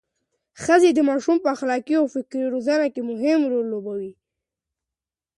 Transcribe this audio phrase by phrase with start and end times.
[0.63, 4.11] ښځې د ماشومانو په اخلاقي او فکري روزنه کې مهم رول لوبوي.